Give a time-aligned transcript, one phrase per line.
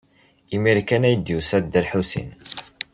[0.55, 2.29] Imir-a kan ay d-yusa Dda Lḥusin.